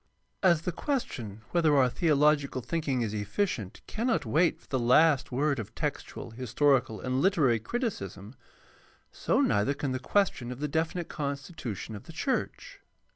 [0.41, 5.59] As the question whether our theological thinking is efficient cannot wait for the last word
[5.59, 8.33] of textual, historical, and literary criticism,
[9.11, 12.79] so neither can the question of the definite constitution of the church.